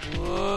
Whoa. 0.00 0.49